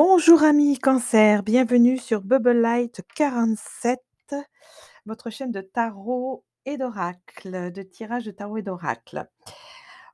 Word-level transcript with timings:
Bonjour 0.00 0.44
amis 0.44 0.78
Cancer, 0.78 1.42
bienvenue 1.42 1.98
sur 1.98 2.20
Bubble 2.20 2.60
Light 2.60 3.02
47, 3.16 3.98
votre 5.06 5.28
chaîne 5.28 5.50
de 5.50 5.60
tarot 5.60 6.44
et 6.66 6.76
d'oracle, 6.76 7.72
de 7.72 7.82
tirage 7.82 8.24
de 8.24 8.30
tarot 8.30 8.58
et 8.58 8.62
d'oracle. 8.62 9.26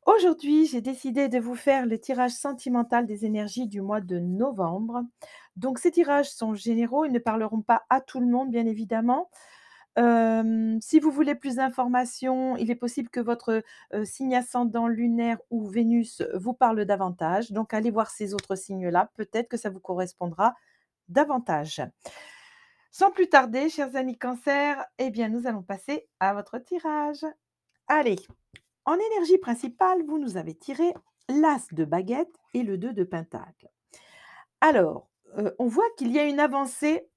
Aujourd'hui, 0.07 0.65
j'ai 0.65 0.81
décidé 0.81 1.29
de 1.29 1.39
vous 1.39 1.55
faire 1.55 1.85
le 1.85 2.01
tirage 2.01 2.31
sentimental 2.31 3.05
des 3.05 3.27
énergies 3.27 3.67
du 3.69 3.83
mois 3.83 4.01
de 4.01 4.19
novembre. 4.19 5.03
Donc 5.57 5.79
ces 5.79 5.91
tirages 5.91 6.31
sont 6.31 6.55
généraux, 6.55 7.05
ils 7.05 7.13
ne 7.13 7.19
parleront 7.19 7.61
pas 7.61 7.83
à 7.91 8.01
tout 8.01 8.21
le 8.21 8.27
monde 8.27 8.51
bien 8.51 8.65
évidemment. 8.65 9.29
Si 9.97 11.01
vous 11.01 11.11
voulez 11.11 11.35
plus 11.35 11.57
d'informations, 11.57 12.57
il 12.57 12.71
est 12.71 12.77
possible 12.77 13.09
que 13.11 13.21
votre, 13.21 13.63
signe 14.05 14.35
ascendant 14.35 14.89
lunaire 14.89 15.39
ou 15.51 15.67
Vénus 15.67 16.23
vous 16.35 16.53
parle 16.53 16.85
davantage, 16.85 17.53
donc 17.53 17.73
allez 17.75 17.91
voir 17.91 18.11
ces 18.11 18.35
autres 18.35 18.57
signes-là, 18.57 19.11
peut-être 19.15 19.49
que 19.49 19.57
ça 19.57 19.71
vous 19.71 19.81
correspondra 19.81 20.55
davantage. 21.09 21.83
Sans 22.91 23.11
plus 23.11 23.29
tarder, 23.29 23.69
chers 23.69 23.97
amis 23.97 24.17
Cancer, 24.17 24.85
eh 24.99 25.11
bien, 25.11 25.29
nous 25.29 25.47
allons 25.47 25.63
passer 25.63 26.09
à 26.21 26.33
votre 26.33 26.59
tirage. 26.59 27.27
Allez, 27.89 28.17
en 28.85 28.95
énergie 28.95 29.39
principale, 29.39 30.05
vous 30.07 30.19
nous 30.19 30.37
avez 30.37 30.55
tiré 30.55 30.95
l'as 31.29 31.67
de 31.73 31.85
baguette 31.85 32.37
et 32.53 32.63
le 32.63 32.79
2 32.79 32.93
de 32.93 33.05
pentacle. 33.05 33.69
Alors, 34.61 35.09
on 35.59 35.67
voit 35.67 35.89
qu'il 35.97 36.13
y 36.13 36.19
a 36.19 36.25
une 36.25 36.39
avancée 36.39 37.09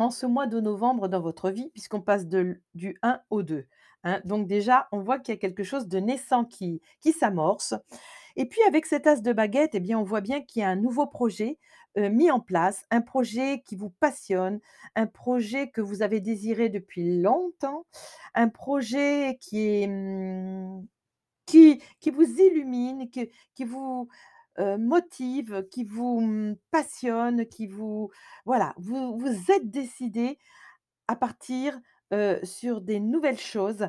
en 0.00 0.10
ce 0.10 0.26
mois 0.26 0.46
de 0.46 0.60
novembre 0.60 1.08
dans 1.08 1.20
votre 1.20 1.50
vie, 1.50 1.70
puisqu'on 1.70 2.00
passe 2.02 2.26
du 2.26 2.98
1 3.02 3.20
au 3.30 3.42
2, 3.42 3.66
hein. 4.04 4.20
Donc 4.24 4.46
déjà, 4.48 4.88
on 4.92 5.00
voit 5.00 5.18
qu'il 5.18 5.34
y 5.34 5.38
a 5.38 5.40
quelque 5.40 5.64
chose 5.64 5.88
de 5.88 5.98
naissant 5.98 6.44
qui 6.44 6.80
qui 7.00 7.12
s'amorce 7.12 7.74
et 8.36 8.46
puis 8.46 8.60
avec 8.66 8.86
cet 8.86 9.06
as 9.06 9.20
de 9.20 9.32
baguette, 9.32 9.74
eh 9.74 9.80
bien, 9.80 9.98
on 9.98 10.04
voit 10.04 10.20
bien 10.20 10.40
qu'il 10.42 10.60
y 10.60 10.64
a 10.64 10.68
un 10.68 10.76
nouveau 10.76 11.06
projet, 11.06 11.58
heu, 11.98 12.08
mis 12.08 12.30
en 12.30 12.40
place, 12.40 12.84
un 12.90 13.00
projet 13.00 13.62
qui 13.66 13.76
vous 13.76 13.90
passionne, 13.90 14.60
un 14.96 15.06
projet 15.06 15.70
que 15.70 15.80
vous 15.80 16.02
avez 16.02 16.20
désiré 16.20 16.68
depuis 16.68 17.20
longtemps, 17.20 17.86
un 18.34 18.48
projet 18.48 19.36
qui 19.40 19.82
est, 19.82 19.86
mmh, 19.88 20.86
qui 21.46 21.82
qui 22.00 22.10
vous 22.10 22.24
illumine, 22.40 23.10
que 23.10 23.20
qui 23.54 23.64
vous, 23.64 24.08
heu, 24.58 24.78
motive, 24.78 25.66
qui 25.70 25.84
vous, 25.84 26.20
mmh, 26.20 26.56
passionne, 26.70 27.46
qui 27.46 27.66
vous 27.66 28.10
voilà, 28.46 28.74
vous 28.78 29.18
vous 29.18 29.50
êtes 29.52 29.70
décidé 29.70 30.38
à 31.08 31.16
partir, 31.16 31.80
heu, 32.14 32.40
sur 32.44 32.80
des 32.82 33.00
nouvelles 33.00 33.38
choses, 33.40 33.88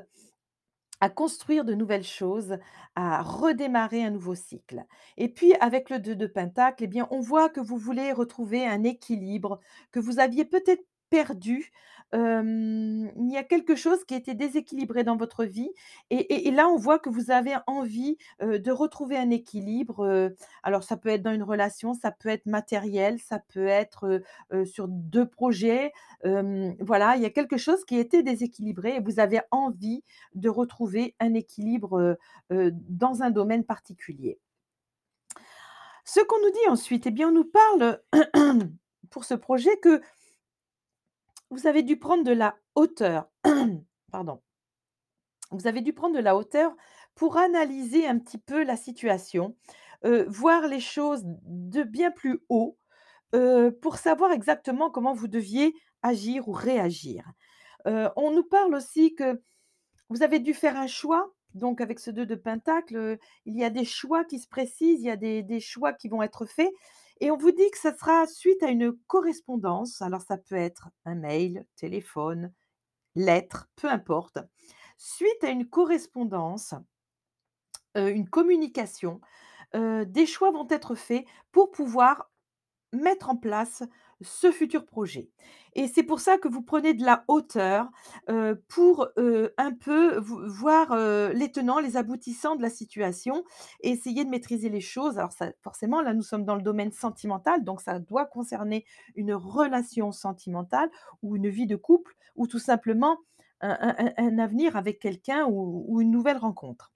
à 1.02 1.09
construire 1.09 1.66
de 1.66 1.73
nouvelles 1.73 2.04
choses, 2.04 2.58
à 2.95 3.23
redémarrer 3.23 4.04
un 4.04 4.12
nouveau 4.12 4.36
cycle 4.36 4.86
et 5.17 5.30
puis 5.30 5.54
avec 5.56 5.89
le 5.89 6.00
2 6.00 6.16
de 6.16 6.28
pentacle, 6.28 6.84
eh 6.84 6.88
bien, 6.88 7.08
on 7.12 7.22
voit 7.22 7.50
que 7.50 7.59
vous 7.59 7.78
voulez 7.78 8.12
retrouver 8.14 8.66
un 8.67 8.84
équilibre 8.84 9.59
que 9.92 10.00
vous 10.00 10.20
aviez 10.20 10.45
peut-être 10.45 10.84
perdu. 11.09 11.72
Il 12.14 13.31
y 13.31 13.38
a 13.38 13.44
quelque 13.44 13.76
chose 13.76 14.04
qui 14.06 14.16
était 14.16 14.34
déséquilibré 14.34 15.04
dans 15.04 15.16
votre 15.16 15.45
vie 15.45 15.72
et 16.09 16.52
là, 16.52 16.67
on 16.67 16.76
voit 16.76 17.00
que 17.00 17.09
vous 17.09 17.31
avez 17.31 17.56
envie, 17.67 18.17
de 18.42 18.72
retrouver 18.72 19.17
un 19.17 19.30
équilibre, 19.30 20.32
alors 20.64 20.84
ça 20.84 20.98
peut 20.98 21.09
être 21.09 21.22
dans 21.22 21.34
une 21.34 21.44
relation, 21.44 21.94
ça 21.94 22.12
peut 22.12 22.30
être 22.30 22.45
matériel, 22.45 23.20
ça 23.20 23.39
peut 23.39 23.67
être, 23.67 24.22
sur 24.66 24.88
2 24.88 25.26
projets, 25.26 25.94
voilà, 26.23 27.16
il 27.16 27.22
y 27.22 27.26
a 27.26 27.30
quelque 27.30 27.58
chose 27.58 27.86
qui 27.86 27.98
était 27.98 28.23
déséquilibré 28.23 28.95
et 28.95 29.00
vous 29.00 29.20
avez 29.20 29.42
envie 29.52 30.04
de 30.36 30.49
retrouver 30.49 31.16
un 31.20 31.33
équilibre, 31.33 32.17
dans 32.49 33.23
un 33.23 33.30
domaine 33.32 33.64
particulier. 33.64 34.38
Ce 36.04 36.20
qu'on 36.20 36.39
nous 36.42 36.52
dit 36.52 36.70
ensuite, 36.70 37.08
eh 37.08 37.11
bien, 37.11 37.30
on 37.30 37.32
nous 37.32 37.45
parle 37.45 38.02
pour 39.11 39.23
ce 39.23 39.33
projet 39.33 39.78
que 39.78 40.02
vous 41.52 41.67
avez 41.67 41.84
dû 41.84 41.98
prendre 41.98 42.23
de 42.23 42.32
la 42.32 42.58
hauteur. 42.76 43.30
Pardon. 44.12 44.42
Vous 45.52 45.67
avez 45.67 45.82
dû 45.82 45.94
prendre 45.94 46.16
de 46.16 46.22
la 46.22 46.36
hauteur 46.36 46.73
pour 47.14 47.38
analyser 47.38 48.08
un 48.08 48.17
petit 48.17 48.38
peu 48.38 48.64
la 48.64 48.78
situation, 48.78 49.58
voir 50.28 50.66
les 50.67 50.80
choses 50.80 51.23
de 51.26 51.84
bien 51.84 52.10
plus 52.10 52.40
haut, 52.48 52.78
pour 53.82 53.98
savoir 53.98 54.32
exactement 54.32 54.90
comment 54.90 55.14
vous 55.14 55.28
deviez 55.28 55.73
agir 56.04 56.48
ou 56.48 56.54
réagir. 56.54 57.30
On 57.86 58.32
nous 58.32 58.45
parle 58.45 58.76
aussi 58.76 59.14
que 59.14 59.42
vous 60.08 60.23
avez 60.23 60.40
dû 60.40 60.54
faire 60.54 60.78
un 60.78 60.88
choix, 60.88 61.34
donc 61.54 61.82
avec 61.82 62.00
ce 62.00 62.11
2 62.11 62.26
de 62.26 62.36
pentacle, 62.36 63.17
il 63.45 63.58
y 63.58 63.66
a 63.66 63.70
des 63.70 63.86
choix 63.86 64.23
qui 64.23 64.40
se 64.40 64.48
précisent, 64.48 65.02
il 65.02 65.08
y 65.08 65.11
a 65.11 65.17
des 65.17 65.60
choix 65.60 65.92
qui 65.92 66.08
vont 66.08 66.23
être 66.23 66.45
faits 66.45 66.72
et 67.21 67.32
on 67.32 67.37
vous 67.37 67.52
dit 67.52 67.71
que 67.71 67.77
ça 67.77 67.95
sera 67.95 68.27
suite 68.27 68.61
à 68.64 68.70
une 68.70 68.92
correspondance. 69.08 70.02
Alors 70.02 70.21
ça 70.21 70.37
peut 70.37 70.55
être 70.55 70.89
un 71.05 71.15
mail, 71.15 71.65
téléphone, 71.77 72.52
lettre, 73.15 73.70
peu 73.76 73.87
importe. 73.87 74.39
Suite 74.98 75.43
à 75.43 75.49
une 75.49 75.70
correspondance, 75.70 76.73
une 77.95 78.30
communication, 78.30 79.21
des 79.73 80.26
choix 80.26 80.52
vont 80.52 80.67
être 80.70 80.95
faits 80.95 81.26
pour 81.52 81.71
pouvoir 81.71 82.30
mettre 82.92 83.30
en 83.30 83.37
place 83.37 83.83
ce 84.21 84.52
futur 84.52 84.86
projet 84.86 85.30
et 85.73 85.87
c'est 85.87 86.04
pour 86.04 86.20
ça 86.20 86.37
que 86.37 86.48
vous 86.48 86.61
prenez 86.61 86.93
de 86.93 87.04
la 87.05 87.23
hauteur, 87.27 87.89
pour, 88.67 89.08
un 89.58 89.73
peu 89.73 90.17
vo 90.20 90.48
voir, 90.48 90.95
les 91.33 91.52
tenants, 91.52 91.80
les 91.80 91.98
aboutissants 91.98 92.55
de 92.55 92.61
la 92.61 92.70
situation 92.70 93.43
et 93.81 93.92
essayer 93.92 94.26
de 94.26 94.30
maîtriser 94.30 94.70
les 94.70 94.81
choses. 94.81 95.17
Alors 95.17 95.31
forcément, 95.61 96.02
là, 96.02 96.14
nous 96.14 96.23
sommes 96.23 96.43
dans 96.43 96.55
le 96.55 96.61
domaine 96.61 96.92
sentimental, 96.92 97.64
donc 97.64 97.81
ça 97.81 97.99
doit 97.99 98.26
concerner 98.26 98.86
une 99.15 99.33
relation 99.33 100.11
sentimentale 100.11 100.89
ou 101.21 101.36
une 101.36 101.49
vie 101.49 101.67
de 101.67 101.77
couple 101.77 102.15
ou 102.36 102.48
tout 102.48 102.60
simplement 102.60 103.17
un 103.61 104.39
avenir 104.39 104.76
avec 104.76 104.99
quelqu'un 104.99 105.45
ou 105.48 106.02
une 106.02 106.11
nouvelle 106.11 106.37
rencontre. 106.37 106.92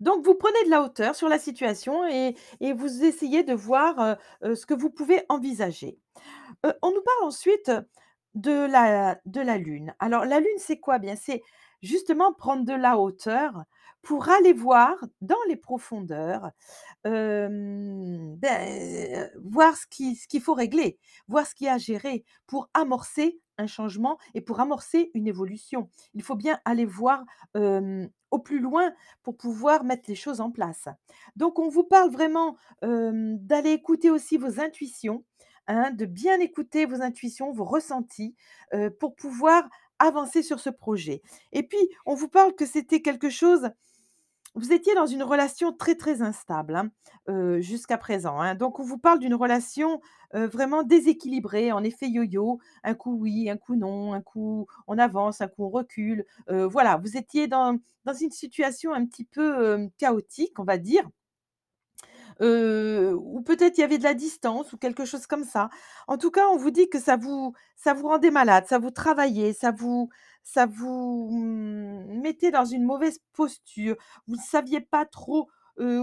Donc 0.00 0.24
vous 0.24 0.34
prenez 0.34 0.64
de 0.64 0.70
la 0.70 0.82
hauteur 0.82 1.14
sur 1.16 1.28
la 1.28 1.38
situation 1.38 2.04
et 2.06 2.36
vous 2.72 3.04
essayez 3.04 3.42
de 3.42 3.52
voir, 3.54 3.98
heu 4.00 4.48
heu, 4.50 4.54
ce 4.54 4.66
que 4.66 4.74
vous 4.74 4.90
pouvez 4.90 5.24
envisager. 5.28 5.98
Heu, 6.66 6.74
on 6.82 6.90
nous 6.92 7.02
parle 7.02 7.24
ensuite 7.28 7.72
de 8.34 8.52
la 8.70 9.18
de 9.26 9.40
la 9.40 9.58
lune. 9.58 9.94
Alors 10.00 10.24
la 10.26 10.40
lune, 10.40 10.58
c'est 10.58 10.78
quoi? 10.80 10.98
Bien, 10.98 11.16
c'est 11.16 11.42
justement 11.82 12.32
prendre 12.34 12.64
de 12.64 12.74
la 12.74 12.98
hauteur 12.98 13.64
pour 14.02 14.28
aller 14.28 14.52
voir 14.52 14.96
dans 15.20 15.36
les 15.48 15.56
profondeurs, 15.56 16.50
beh, 17.04 18.40
voir 19.44 19.76
ce 19.76 19.86
qui 19.86 20.16
ce 20.16 20.28
qu'il 20.28 20.40
faut 20.42 20.54
régler, 20.54 20.98
voir 21.28 21.46
ce 21.46 21.54
qu'il 21.54 21.66
y 21.66 21.70
a 21.70 21.74
à 21.74 21.78
gérer 21.78 22.24
pour 22.46 22.68
amorcer 22.74 23.40
un 23.58 23.66
changement 23.66 24.18
et 24.34 24.40
pour 24.40 24.60
amorcer 24.60 25.10
une 25.14 25.26
évolution. 25.26 25.90
Il 26.14 26.22
faut 26.22 26.36
bien 26.36 26.60
aller 26.64 26.84
voir, 26.86 27.24
au 28.30 28.38
plus 28.38 28.60
loin 28.60 28.92
pour 29.22 29.36
pouvoir 29.36 29.84
mettre 29.84 30.04
les 30.08 30.14
choses 30.14 30.40
en 30.40 30.50
place. 30.50 30.86
Donc 31.36 31.58
on 31.58 31.68
vous 31.68 31.84
parle 31.84 32.10
vraiment, 32.10 32.56
d'aller 32.82 33.70
écouter 33.72 34.10
aussi 34.10 34.36
vos 34.38 34.60
intuitions, 34.60 35.24
hein, 35.66 35.90
de 35.90 36.04
bien 36.04 36.38
écouter 36.40 36.86
vos 36.86 37.02
intuitions, 37.02 37.52
vos 37.52 37.64
ressentis, 37.64 38.36
pour 39.00 39.16
pouvoir 39.16 39.68
avancer 39.98 40.42
sur 40.44 40.60
ce 40.60 40.70
projet 40.70 41.22
et 41.50 41.64
puis 41.64 41.78
on 42.06 42.14
vous 42.14 42.28
parle 42.28 42.54
que 42.54 42.66
c'était 42.66 43.02
quelque 43.02 43.30
chose 43.30 43.68
vous 44.58 44.72
étiez 44.72 44.94
dans 44.94 45.06
une 45.06 45.22
relation 45.22 45.72
très, 45.72 45.94
très 45.94 46.22
instable, 46.22 46.76
hein, 46.76 47.60
jusqu'à 47.60 47.98
présent, 47.98 48.40
hein. 48.40 48.54
Donc 48.54 48.80
on 48.80 48.84
vous 48.84 48.98
parle 48.98 49.18
d'une 49.20 49.34
relation, 49.34 50.00
vraiment 50.34 50.82
déséquilibrée, 50.82 51.72
en 51.72 51.82
effet 51.84 52.08
yo-yo, 52.08 52.58
un 52.84 52.94
coup 52.94 53.14
oui, 53.18 53.48
un 53.50 53.56
coup 53.56 53.76
non, 53.76 54.12
un 54.12 54.20
coup 54.22 54.66
on 54.86 54.98
avance, 54.98 55.40
un 55.40 55.48
coup 55.48 55.64
on 55.64 55.70
recule, 55.70 56.24
voilà, 56.48 56.96
vous 56.98 57.16
étiez 57.16 57.46
dans 57.48 57.78
dans 58.04 58.14
une 58.14 58.30
situation 58.30 58.92
un 58.94 59.04
petit 59.06 59.24
peu, 59.24 59.88
chaotique, 59.98 60.58
on 60.58 60.64
va 60.64 60.78
dire 60.78 61.08
ou 62.40 63.42
peut-être 63.42 63.78
il 63.78 63.80
y 63.80 63.84
avait 63.84 63.98
de 63.98 64.04
la 64.04 64.14
distance 64.14 64.72
ou 64.72 64.78
quelque 64.78 65.04
chose 65.04 65.26
comme 65.26 65.44
ça. 65.44 65.70
En 66.06 66.18
tout 66.18 66.30
cas, 66.30 66.46
on 66.48 66.56
vous 66.56 66.70
dit 66.70 66.88
que 66.88 67.00
ça 67.00 67.16
vous 67.16 67.54
ça 67.76 67.94
vous 67.94 68.08
rendait 68.08 68.30
malade, 68.30 68.66
ça 68.68 68.78
vous 68.78 68.90
travaillait, 68.90 69.52
ça 69.52 69.72
vous 69.72 70.08
ça 70.42 70.66
vous, 70.66 71.28
mmh, 71.30 72.20
mettait 72.22 72.50
dans 72.50 72.64
une 72.64 72.84
mauvaise 72.84 73.20
posture. 73.34 73.96
Vous 74.26 74.36
ne 74.36 74.40
saviez 74.40 74.80
pas 74.80 75.04
trop, 75.04 75.48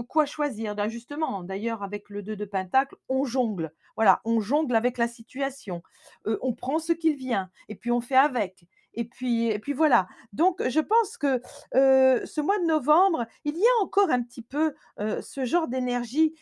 quoi 0.08 0.24
choisir. 0.26 0.74
Ben, 0.74 0.88
justement, 0.88 1.42
d'ailleurs 1.42 1.82
avec 1.82 2.08
le 2.10 2.22
2 2.22 2.36
de 2.36 2.44
pentacle, 2.44 2.96
on 3.08 3.24
jongle. 3.24 3.72
Voilà, 3.96 4.20
on 4.24 4.40
jongle 4.40 4.74
avec 4.74 4.98
la 4.98 5.08
situation. 5.08 5.82
On 6.24 6.54
prend 6.54 6.78
ce 6.78 6.92
qu'il 6.92 7.16
vient 7.16 7.50
et 7.68 7.74
puis 7.74 7.90
on 7.90 8.00
fait 8.00 8.16
avec 8.16 8.66
et 8.96 9.04
puis 9.04 9.46
et 9.46 9.58
puis 9.58 9.72
voilà. 9.72 10.08
Donc 10.32 10.66
je 10.68 10.80
pense 10.80 11.16
que, 11.16 11.40
ce 11.72 12.40
mois 12.40 12.58
de 12.58 12.64
novembre, 12.64 13.26
il 13.44 13.56
y 13.56 13.64
a 13.64 13.82
encore 13.82 14.10
un 14.10 14.22
petit 14.22 14.42
peu, 14.42 14.74
ce 14.98 15.44
genre 15.44 15.68
d'énergie, 15.68 16.34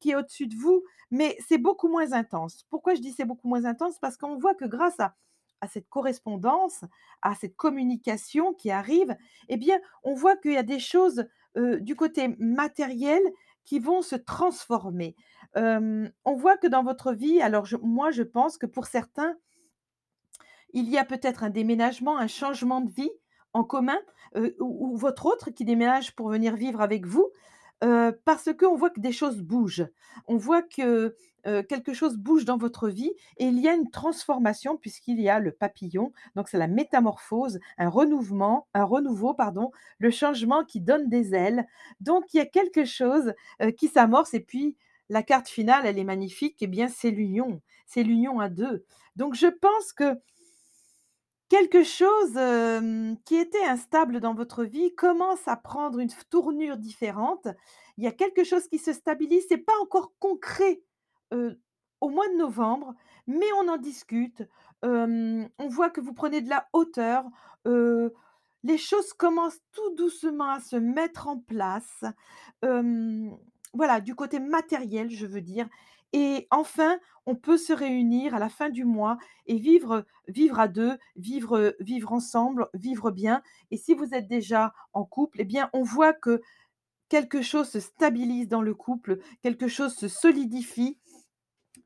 qui 0.00 0.10
est 0.10 0.16
au-dessus 0.16 0.46
de 0.46 0.56
vous, 0.56 0.82
mais 1.10 1.36
c'est 1.48 1.58
beaucoup 1.58 1.88
moins 1.88 2.12
intense. 2.12 2.64
Pourquoi 2.68 2.94
je 2.94 3.00
dis 3.00 3.12
c'est 3.12 3.24
beaucoup 3.24 3.48
moins 3.48 3.64
intense? 3.64 3.98
Parce 3.98 4.16
qu'on 4.16 4.36
voit 4.36 4.54
que 4.54 4.64
grâce 4.66 5.00
à 5.00 5.14
cette 5.68 5.88
correspondance, 5.88 6.84
à 7.22 7.34
cette 7.34 7.56
communication 7.56 8.52
qui 8.52 8.70
arrive, 8.70 9.16
eh 9.48 9.56
bien, 9.56 9.78
on 10.04 10.14
voit 10.14 10.36
qu'il 10.36 10.52
y 10.52 10.58
a 10.58 10.62
des 10.62 10.80
choses, 10.80 11.24
du 11.56 11.96
côté 11.96 12.36
matériel 12.38 13.22
qui 13.64 13.78
vont 13.78 14.02
se 14.02 14.14
transformer. 14.14 15.16
On 15.56 16.34
voit 16.34 16.58
que 16.58 16.66
dans 16.66 16.84
votre 16.84 17.12
vie 17.14 17.40
alors 17.40 17.66
moi 17.82 18.10
je 18.10 18.22
pense 18.22 18.58
que 18.58 18.66
pour 18.66 18.86
certains 18.86 19.34
il 20.76 20.88
y 20.90 20.98
a 20.98 21.04
peut-être 21.04 21.44
un 21.44 21.50
déménagement, 21.50 22.18
un 22.18 22.28
changement 22.28 22.80
de 22.80 22.90
vie 22.90 23.10
en 23.52 23.64
commun, 23.64 23.98
heu, 24.36 24.56
ou 24.60 24.96
votre 24.96 25.26
autre 25.26 25.50
qui 25.50 25.64
déménage 25.64 26.14
pour 26.14 26.28
venir 26.30 26.56
vivre 26.56 26.80
avec 26.82 27.06
vous, 27.06 27.30
heu, 27.84 28.18
parce 28.24 28.50
qu'on 28.58 28.76
voit 28.76 28.90
que 28.90 29.00
des 29.00 29.12
choses 29.12 29.40
bougent. 29.42 29.86
On 30.26 30.36
voit 30.36 30.62
que, 30.62 31.14
heu, 31.46 31.62
quelque 31.62 31.94
chose 31.94 32.16
bouge 32.16 32.44
dans 32.44 32.58
votre 32.58 32.88
vie 32.88 33.12
et 33.38 33.46
il 33.46 33.58
y 33.60 33.68
a 33.68 33.74
une 33.74 33.90
transformation 33.90 34.76
puisqu'il 34.76 35.20
y 35.20 35.28
a 35.28 35.38
le 35.40 35.52
papillon, 35.52 36.12
donc 36.34 36.48
c'est 36.48 36.58
la 36.58 36.68
métamorphose, 36.68 37.60
un 37.78 37.88
renouvellement 37.88 38.68
un 38.74 38.84
renouveau 38.84 39.34
pardon, 39.34 39.70
le 39.98 40.10
changement 40.10 40.64
qui 40.64 40.80
donne 40.80 41.08
des 41.08 41.34
ailes. 41.34 41.66
Donc 42.00 42.34
il 42.34 42.38
y 42.38 42.40
a 42.40 42.46
quelque 42.46 42.84
chose, 42.84 43.32
heu, 43.62 43.70
qui 43.70 43.88
s'amorce 43.88 44.34
et 44.34 44.40
puis 44.40 44.76
la 45.08 45.22
carte 45.22 45.48
finale, 45.48 45.86
elle 45.86 45.98
est 45.98 46.04
magnifique 46.04 46.62
et 46.62 46.66
bien 46.66 46.88
c'est 46.88 47.10
l'union, 47.12 47.60
c'est 47.86 48.02
l'union 48.02 48.40
à 48.40 48.48
2. 48.48 48.84
Donc 49.16 49.34
je 49.34 49.46
pense 49.46 49.92
que 49.92 50.18
Quelque 51.48 51.84
chose, 51.84 52.32
qui 53.24 53.36
était 53.36 53.64
instable 53.64 54.20
dans 54.20 54.34
votre 54.34 54.64
vie 54.64 54.94
commence 54.94 55.46
à 55.46 55.56
prendre 55.56 56.00
une 56.00 56.10
tournure 56.28 56.76
différente. 56.76 57.46
Il 57.96 58.04
y 58.04 58.08
a 58.08 58.12
quelque 58.12 58.42
chose 58.42 58.66
qui 58.66 58.78
se 58.78 58.92
stabilise, 58.92 59.46
c'est 59.48 59.56
pas 59.56 59.78
encore 59.80 60.12
concret, 60.18 60.82
au 62.00 62.08
mois 62.08 62.28
de 62.28 62.36
novembre, 62.36 62.94
mais 63.26 63.46
on 63.60 63.68
en 63.68 63.76
discute. 63.76 64.42
On 64.82 65.68
voit 65.68 65.90
que 65.90 66.00
vous 66.00 66.14
prenez 66.14 66.40
de 66.40 66.50
la 66.50 66.66
hauteur, 66.72 67.24
les 67.64 68.78
choses 68.78 69.12
commencent 69.12 69.60
tout 69.70 69.94
doucement 69.94 70.50
à 70.50 70.60
se 70.60 70.76
mettre 70.76 71.28
en 71.28 71.38
place. 71.38 72.04
Voilà, 73.72 74.00
du 74.00 74.16
côté 74.16 74.40
matériel, 74.40 75.10
je 75.10 75.26
veux 75.26 75.42
dire 75.42 75.68
et 76.12 76.46
enfin, 76.50 76.98
on 77.26 77.34
peut 77.36 77.56
se 77.58 77.72
réunir 77.72 78.34
à 78.34 78.38
la 78.38 78.48
fin 78.48 78.70
du 78.70 78.84
mois 78.84 79.18
et 79.46 79.56
vivre 79.58 80.04
vivre 80.28 80.60
à 80.60 80.68
2, 80.68 80.96
vivre, 81.16 81.74
vivre 81.80 82.12
ensemble, 82.12 82.68
vivre 82.74 83.10
bien 83.10 83.42
et 83.70 83.76
si 83.76 83.94
vous 83.94 84.14
êtes 84.14 84.28
déjà 84.28 84.72
en 84.92 85.04
couple, 85.04 85.40
eh 85.40 85.44
bien, 85.44 85.70
on 85.72 85.82
voit 85.82 86.12
que 86.12 86.40
quelque 87.08 87.42
chose 87.42 87.68
se 87.70 87.80
stabilise 87.80 88.48
dans 88.48 88.62
le 88.62 88.74
couple, 88.74 89.18
quelque 89.42 89.68
chose 89.68 89.94
se 89.94 90.08
solidifie, 90.08 90.98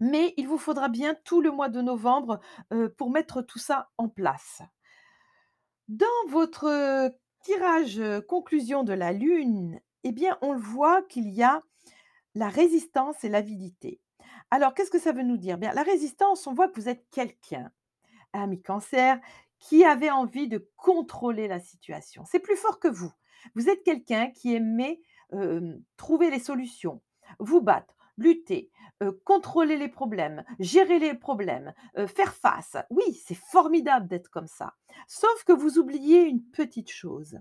mais 0.00 0.34
il 0.36 0.48
vous 0.48 0.58
faudra 0.58 0.88
bien 0.88 1.16
tout 1.24 1.40
le 1.42 1.50
mois 1.52 1.68
de 1.70 1.82
novembre, 1.82 2.40
heu, 2.72 2.90
pour 2.98 3.10
mettre 3.10 3.42
tout 3.42 3.58
ça 3.60 3.90
en 3.98 4.08
place. 4.08 4.62
Dans 5.88 6.06
votre, 6.28 7.12
tirage, 7.42 7.98
heu, 7.98 8.20
conclusion 8.22 8.82
de 8.82 8.92
la 8.94 9.12
lune, 9.12 9.80
eh 10.04 10.12
bien, 10.12 10.38
on 10.42 10.52
le 10.52 10.60
voit 10.60 11.02
qu'il 11.02 11.28
y 11.30 11.42
a 11.42 11.60
la 12.34 12.48
résistance 12.48 13.24
et 13.24 13.28
l'avidité. 13.28 14.00
Alors, 14.50 14.74
qu'est-ce 14.74 14.90
que 14.90 14.98
ça 14.98 15.12
veut 15.12 15.22
nous 15.22 15.36
dire? 15.36 15.58
La 15.58 15.82
résistance, 15.82 16.46
on 16.46 16.54
voit 16.54 16.68
que 16.68 16.80
vous 16.80 16.88
êtes 16.88 17.08
quelqu'un, 17.10 17.70
ami 18.32 18.60
Cancer, 18.60 19.20
qui 19.58 19.84
avait 19.84 20.10
envie 20.10 20.48
de 20.48 20.70
contrôler 20.76 21.46
la 21.46 21.60
situation. 21.60 22.24
C'est 22.24 22.40
plus 22.40 22.56
fort 22.56 22.80
que 22.80 22.88
vous. 22.88 23.12
Vous 23.54 23.68
êtes 23.68 23.84
quelqu'un 23.84 24.30
qui 24.30 24.54
aimait, 24.54 25.00
trouver 25.96 26.30
les 26.30 26.40
solutions, 26.40 27.00
vous 27.38 27.60
battre, 27.60 27.94
lutter, 28.16 28.70
contrôler 29.24 29.76
les 29.76 29.88
problèmes, 29.88 30.44
gérer 30.58 30.98
les 30.98 31.14
problèmes, 31.14 31.72
faire 32.06 32.34
face. 32.34 32.76
Oui, 32.90 33.22
c'est 33.24 33.36
formidable 33.36 34.08
d'être 34.08 34.30
comme 34.30 34.48
ça. 34.48 34.74
Sauf 35.06 35.44
que 35.44 35.52
vous 35.52 35.78
oubliez 35.78 36.22
une 36.22 36.42
petite 36.42 36.90
chose, 36.90 37.38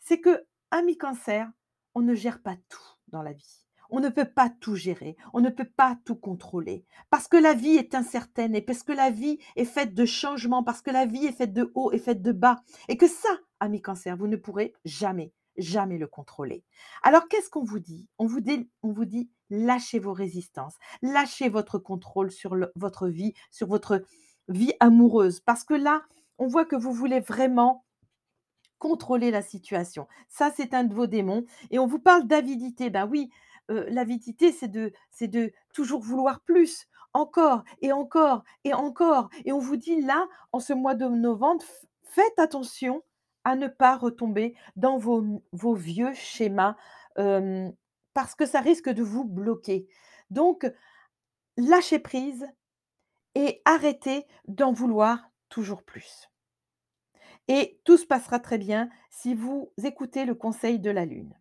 c'est 0.00 0.20
que, 0.20 0.44
ami 0.70 0.98
Cancer, 0.98 1.50
on 1.94 2.00
ne 2.00 2.14
gère 2.14 2.42
pas 2.42 2.56
tout 2.68 2.96
dans 3.08 3.22
la 3.22 3.32
vie. 3.32 3.67
On 3.90 4.00
ne 4.00 4.08
peut 4.08 4.26
pas 4.26 4.50
tout 4.50 4.74
gérer, 4.74 5.16
on 5.32 5.40
ne 5.40 5.48
peut 5.48 5.68
pas 5.68 5.96
tout 6.04 6.16
contrôler. 6.16 6.84
Parce 7.10 7.26
que 7.26 7.36
la 7.36 7.54
vie 7.54 7.76
est 7.76 7.94
incertaine 7.94 8.54
et 8.54 8.60
parce 8.60 8.82
que 8.82 8.92
la 8.92 9.10
vie 9.10 9.38
est 9.56 9.64
faite 9.64 9.94
de 9.94 10.04
changements, 10.04 10.62
parce 10.62 10.82
que 10.82 10.90
la 10.90 11.06
vie 11.06 11.26
est 11.26 11.32
faite 11.32 11.52
de 11.52 11.72
haut 11.74 11.90
et 11.92 11.98
faite 11.98 12.22
de 12.22 12.32
bas. 12.32 12.62
Et 12.88 12.96
que 12.96 13.08
ça, 13.08 13.30
ami 13.60 13.80
cancer, 13.80 14.16
vous 14.16 14.26
ne 14.26 14.36
pourrez 14.36 14.74
jamais, 14.84 15.32
jamais 15.56 15.96
le 15.96 16.06
contrôler. 16.06 16.64
Alors 17.02 17.28
qu'est-ce 17.28 17.48
qu'on 17.48 17.64
vous 17.64 17.80
dit? 17.80 18.08
On 18.18 18.26
vous 18.26 18.40
dit 18.40 19.30
lâchez 19.50 19.98
vos 19.98 20.12
résistances, 20.12 20.74
lâchez 21.00 21.48
votre 21.48 21.78
contrôle 21.78 22.30
sur 22.30 22.56
votre 22.76 23.08
vie, 23.08 23.32
sur 23.50 23.68
votre 23.68 24.02
vie 24.48 24.74
amoureuse. 24.80 25.40
Parce 25.40 25.64
que 25.64 25.74
là, 25.74 26.02
on 26.38 26.46
voit 26.46 26.64
que 26.66 26.76
vous 26.76 26.92
voulez 26.92 27.20
vraiment 27.20 27.84
contrôler 28.78 29.30
la 29.30 29.42
situation. 29.42 30.06
Ça, 30.28 30.52
c'est 30.56 30.72
un 30.72 30.84
de 30.84 30.94
vos 30.94 31.06
démons. 31.06 31.44
Et 31.70 31.78
on 31.78 31.86
vous 31.86 31.98
parle 31.98 32.26
d'avidité. 32.26 32.90
Ben 32.90 33.06
oui, 33.06 33.30
l'avidité, 33.68 34.52
c'est 34.52 34.68
de 34.68 35.52
toujours 35.72 36.00
vouloir 36.00 36.40
plus, 36.40 36.86
encore 37.12 37.64
et 37.80 37.92
encore 37.92 38.44
et 38.64 38.74
encore. 38.74 39.28
Et 39.44 39.52
on 39.52 39.58
vous 39.58 39.76
dit 39.76 40.00
là, 40.00 40.26
en 40.52 40.60
ce 40.60 40.72
mois 40.72 40.94
de 40.94 41.06
novembre, 41.06 41.64
faites 42.02 42.38
attention 42.38 43.02
à 43.44 43.56
ne 43.56 43.68
pas 43.68 43.96
retomber 43.96 44.54
dans 44.76 44.98
vos 44.98 45.74
vieux 45.74 46.12
schémas, 46.14 46.76
parce 47.14 48.34
que 48.34 48.46
ça 48.46 48.60
risque 48.60 48.88
de 48.88 49.02
vous 49.02 49.24
bloquer. 49.24 49.86
Donc 50.30 50.70
lâchez 51.56 51.98
prise 51.98 52.46
et 53.34 53.62
arrêtez 53.64 54.26
d'en 54.46 54.72
vouloir 54.72 55.30
toujours 55.48 55.82
plus. 55.82 56.28
Et 57.48 57.80
tout 57.84 57.96
se 57.96 58.04
passera 58.04 58.38
très 58.38 58.58
bien 58.58 58.90
si 59.10 59.34
vous 59.34 59.72
écoutez 59.82 60.26
le 60.26 60.34
conseil 60.34 60.78
de 60.78 60.90
la 60.90 61.06
Lune. 61.06 61.34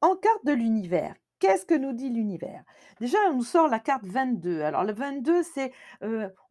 En 0.00 0.16
carte 0.16 0.44
de 0.44 0.52
l'univers, 0.52 1.14
qu'est-ce 1.38 1.66
que 1.66 1.74
nous 1.74 1.92
dit 1.92 2.10
l'univers? 2.10 2.64
Déjà, 3.00 3.18
on 3.30 3.34
nous 3.34 3.42
sort 3.42 3.68
la 3.68 3.78
carte 3.78 4.04
22. 4.04 4.62
Alors 4.62 4.84
le 4.84 4.92
22, 4.92 5.42
c'est, 5.42 5.72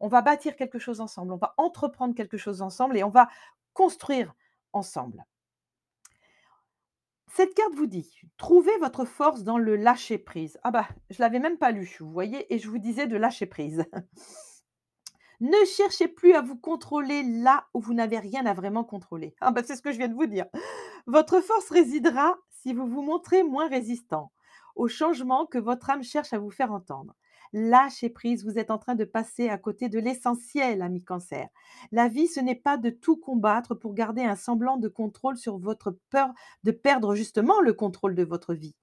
on 0.00 0.08
va 0.08 0.22
bâtir 0.22 0.56
quelque 0.56 0.78
chose 0.78 1.00
ensemble, 1.00 1.32
on 1.32 1.36
va 1.36 1.54
entreprendre 1.56 2.14
quelque 2.14 2.36
chose 2.36 2.62
ensemble 2.62 2.96
et 2.96 3.04
on 3.04 3.10
va 3.10 3.28
construire 3.72 4.34
ensemble. 4.72 5.24
Cette 7.30 7.54
carte 7.54 7.74
vous 7.74 7.86
dit: 7.86 8.20
«Trouvez 8.36 8.76
votre 8.78 9.04
force 9.04 9.44
dans 9.44 9.58
le 9.58 9.76
lâcher 9.76 10.18
prise». 10.18 10.58
Ah 10.64 10.70
bah, 10.70 10.88
je 11.10 11.20
l'avais 11.20 11.38
même 11.38 11.58
pas 11.58 11.70
lu, 11.70 11.96
vous 12.00 12.10
voyez? 12.10 12.52
Et 12.52 12.58
je 12.58 12.68
vous 12.68 12.78
disais 12.78 13.06
de 13.06 13.16
lâcher 13.16 13.46
prise. 13.46 13.84
Ne 15.40 15.64
cherchez 15.66 16.08
plus 16.08 16.32
à 16.32 16.42
vous 16.42 16.56
contrôler 16.56 17.22
là 17.22 17.68
où 17.72 17.80
vous 17.80 17.94
n'avez 17.94 18.18
rien 18.18 18.44
à 18.44 18.54
vraiment 18.54 18.82
contrôler. 18.82 19.36
Ah 19.40 19.52
bah, 19.52 19.62
c'est 19.64 19.76
ce 19.76 19.82
que 19.82 19.92
je 19.92 19.98
viens 19.98 20.08
de 20.08 20.14
vous 20.14 20.26
dire. 20.26 20.46
Votre 21.06 21.40
force 21.40 21.70
résidera 21.70 22.36
si 22.50 22.72
vous 22.72 22.88
vous 22.88 23.02
montrez 23.02 23.44
moins 23.44 23.68
résistant 23.68 24.32
au 24.78 24.88
changement 24.88 25.44
que 25.44 25.58
votre 25.58 25.90
âme 25.90 26.02
cherche 26.02 26.32
à 26.32 26.38
vous 26.38 26.50
faire 26.50 26.72
entendre. 26.72 27.14
Lâchez 27.52 28.10
prise, 28.10 28.44
vous 28.44 28.58
êtes 28.58 28.70
en 28.70 28.78
train 28.78 28.94
de 28.94 29.04
passer 29.04 29.48
à 29.48 29.58
côté 29.58 29.88
de 29.88 29.98
l'essentiel, 29.98 30.82
ami 30.82 31.02
cancer. 31.02 31.48
La 31.92 32.08
vie, 32.08 32.28
ce 32.28 32.40
n'est 32.40 32.54
pas 32.54 32.76
de 32.76 32.90
tout 32.90 33.16
combattre 33.16 33.74
pour 33.74 33.92
garder 33.92 34.22
un 34.22 34.36
semblant 34.36 34.76
de 34.76 34.88
contrôle 34.88 35.36
sur 35.36 35.58
votre 35.58 35.96
peur 36.10 36.28
de 36.62 36.70
perdre 36.70 37.14
justement 37.14 37.60
le 37.60 37.72
contrôle 37.72 38.14
de 38.14 38.24
votre 38.24 38.54
vie. 38.54 38.76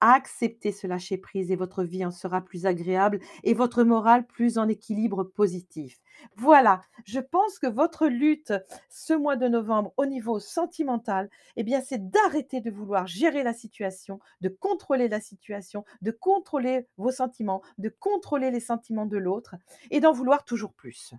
Acceptez 0.00 0.72
ce 0.72 0.86
lâcher 0.86 1.18
prise 1.18 1.50
et 1.50 1.56
votre 1.56 1.84
vie 1.84 2.04
en 2.06 2.10
sera 2.10 2.40
plus 2.40 2.64
agréable 2.64 3.20
et 3.44 3.52
votre 3.52 3.82
morale 3.82 4.26
plus 4.26 4.56
en 4.56 4.66
équilibre 4.66 5.24
positif. 5.24 6.00
Voilà, 6.36 6.80
je 7.04 7.20
pense 7.20 7.58
que 7.58 7.66
votre 7.66 8.06
lutte 8.06 8.54
ce 8.88 9.12
mois 9.12 9.36
de 9.36 9.46
novembre 9.46 9.92
au 9.98 10.06
niveau 10.06 10.38
sentimental, 10.38 11.28
eh 11.56 11.64
bien, 11.64 11.82
c'est 11.82 12.10
d'arrêter 12.10 12.60
de 12.60 12.70
vouloir 12.70 13.06
gérer 13.06 13.42
la 13.42 13.52
situation, 13.52 14.20
de 14.40 14.48
contrôler 14.48 15.08
la 15.08 15.20
situation, 15.20 15.84
de 16.00 16.10
contrôler 16.10 16.86
vos 16.96 17.10
sentiments, 17.12 17.62
de 17.78 17.90
contrôler 17.90 18.50
les 18.50 18.60
sentiments 18.60 19.06
de 19.06 19.18
l'autre 19.18 19.56
et 19.90 20.00
d'en 20.00 20.12
vouloir 20.12 20.44
toujours 20.44 20.72
plus. 20.72 21.12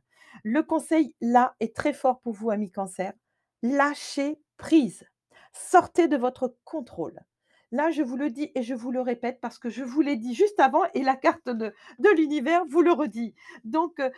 Le 0.44 0.64
conseil 0.64 1.16
là 1.22 1.56
est 1.60 1.76
très 1.76 1.94
fort 1.94 2.20
pour 2.22 2.34
vous, 2.34 2.50
ami 2.50 2.72
cancer. 2.72 3.14
Lâchez 3.62 4.40
prise. 4.58 5.04
Sortez 5.54 6.08
de 6.08 6.18
votre 6.18 6.56
contrôle. 6.64 7.20
Là, 7.72 7.90
je 7.92 8.02
vous 8.04 8.18
le 8.18 8.30
dis 8.30 8.52
et 8.56 8.64
je 8.64 8.74
vous 8.74 8.92
le 8.92 9.02
répète 9.02 9.40
parce 9.42 9.58
que 9.58 9.70
je 9.70 9.84
vous 9.84 10.02
l'ai 10.02 10.18
dit 10.18 10.34
juste 10.36 10.60
avant 10.60 10.84
et 10.94 11.04
la 11.04 11.16
carte 11.16 11.50
de 11.50 11.74
de 12.00 12.10
l'univers 12.18 12.66
vous 12.68 12.82
le 12.82 12.92
redit. 12.92 13.34
Donc, 13.64 14.00
heu, 14.00 14.12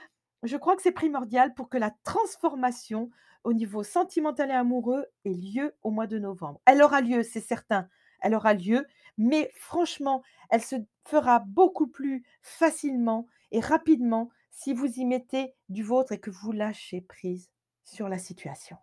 je 0.43 0.57
crois 0.57 0.75
que 0.75 0.81
c'est 0.81 0.91
primordial 0.91 1.53
pour 1.53 1.69
que 1.69 1.77
la 1.77 1.91
transformation 2.03 3.09
au 3.43 3.53
niveau 3.53 3.83
sentimental 3.83 4.49
et 4.49 4.53
amoureux 4.53 5.05
ait 5.25 5.33
lieu 5.33 5.75
au 5.83 5.91
mois 5.91 6.07
de 6.07 6.17
novembre. 6.17 6.61
Elle 6.65 6.81
aura 6.81 7.01
lieu, 7.01 7.23
c'est 7.23 7.41
certain, 7.41 7.87
elle 8.21 8.35
aura 8.35 8.53
lieu, 8.53 8.85
mais 9.17 9.51
franchement, 9.55 10.23
elle 10.49 10.63
se 10.63 10.75
fera 11.05 11.39
beaucoup 11.39 11.87
plus 11.87 12.23
facilement 12.41 13.27
et 13.51 13.59
rapidement 13.59 14.29
si 14.49 14.73
vous 14.73 14.87
y 14.99 15.05
mettez 15.05 15.53
du 15.69 15.83
vôtre 15.83 16.13
et 16.13 16.19
que 16.19 16.31
vous 16.31 16.51
lâchez 16.51 17.01
prise 17.01 17.49
sur 17.83 18.07
la 18.07 18.17
situation. 18.17 18.77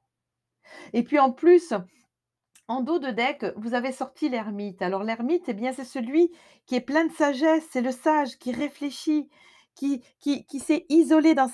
Et 0.92 1.02
puis 1.02 1.18
en 1.18 1.32
plus, 1.32 1.72
en 2.70 2.80
dos 2.82 2.98
de 2.98 3.10
deck, 3.10 3.44
vous 3.56 3.74
avez 3.74 3.92
sorti 3.92 4.28
l'ermite. 4.28 4.82
Alors 4.82 5.02
l'ermite, 5.04 5.44
eh 5.48 5.54
bien, 5.54 5.72
c'est 5.72 5.84
celui 5.84 6.32
qui 6.66 6.76
est 6.76 6.80
plein 6.80 7.04
de 7.06 7.12
sagesse, 7.12 7.66
c'est 7.70 7.82
le 7.82 7.92
sage 7.92 8.38
qui 8.38 8.52
réfléchit, 8.52 9.28
qui 9.74 10.02
qui 10.20 10.60
s'est 10.60 10.86
isolé 10.88 11.34
dans 11.34 11.48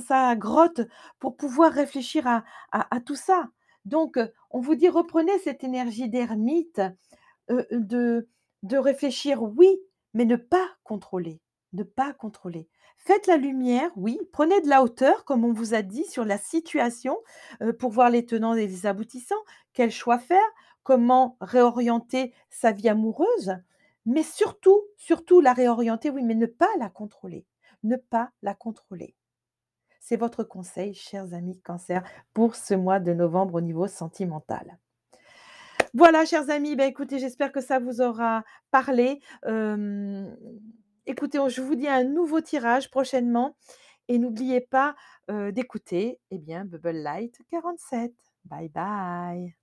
sa 0.00 0.36
grotte 0.36 0.80
pour 1.20 1.36
pouvoir 1.36 1.72
réfléchir 1.72 2.26
à 2.26 2.44
à 2.72 3.00
tout 3.00 3.16
ça. 3.16 3.48
Donc, 3.84 4.18
on 4.50 4.60
vous 4.60 4.74
dit: 4.76 4.88
«Reprenez 4.88 5.38
cette 5.40 5.64
énergie 5.64 6.08
d'ermite, 6.08 6.80
heu, 7.50 7.66
de 7.72 8.28
de 8.62 8.78
réfléchir, 8.78 9.42
oui, 9.42 9.68
mais 10.14 10.24
ne 10.26 10.36
pas 10.36 10.68
contrôler, 10.84 11.40
ne 11.74 11.82
pas 11.82 12.12
contrôler. 12.14 12.68
Faites 12.96 13.26
la 13.26 13.36
lumière, 13.36 13.90
oui, 13.96 14.18
prenez 14.32 14.60
de 14.62 14.68
la 14.68 14.82
hauteur, 14.82 15.24
comme 15.24 15.44
on 15.44 15.52
vous 15.52 15.74
a 15.74 15.82
dit, 15.82 16.04
sur 16.04 16.24
la 16.24 16.38
situation, 16.38 17.18
heu, 17.62 17.72
pour 17.72 17.90
voir 17.90 18.08
les 18.08 18.24
tenants 18.24 18.54
et 18.54 18.66
les 18.66 18.86
aboutissants. 18.86 19.34
Quel 19.74 19.90
choix 19.90 20.18
faire? 20.18 20.40
Comment 20.82 21.36
réorienter 21.40 22.32
sa 22.48 22.72
vie 22.72 22.88
amoureuse? 22.88 23.56
Mais 24.06 24.22
surtout, 24.22 24.82
surtout 24.96 25.40
la 25.40 25.52
réorienter, 25.52 26.10
oui, 26.10 26.22
mais 26.22 26.34
ne 26.34 26.46
pas 26.46 26.70
la 26.78 26.88
contrôler, 26.88 27.46
ne 27.82 27.96
pas 27.96 28.30
la 28.42 28.54
contrôler. 28.54 29.14
C'est 30.00 30.16
votre 30.16 30.44
conseil, 30.44 30.94
chers 30.94 31.32
amis 31.32 31.60
Cancer, 31.60 32.02
pour 32.34 32.56
ce 32.56 32.74
mois 32.74 33.00
de 33.00 33.12
novembre 33.14 33.54
au 33.54 33.60
niveau 33.62 33.88
sentimental. 33.88 34.78
Voilà, 35.94 36.24
chers 36.24 36.50
amis, 36.50 36.76
bah, 36.76 36.86
écoutez, 36.86 37.18
j'espère 37.18 37.52
que 37.52 37.60
ça 37.60 37.78
vous 37.78 38.00
aura 38.00 38.44
parlé. 38.70 39.20
Écoutez, 41.06 41.38
je 41.48 41.60
vous 41.62 41.74
dis 41.76 41.88
un 41.88 42.04
nouveau 42.04 42.40
tirage 42.40 42.90
prochainement 42.90 43.56
et 44.08 44.18
n'oubliez 44.18 44.60
pas, 44.60 44.96
d'écouter, 45.52 46.20
eh 46.30 46.38
bien, 46.38 46.64
Bubble 46.66 46.90
Light 47.02 47.38
47. 47.50 48.14
Bye 48.44 48.68
bye. 48.68 49.54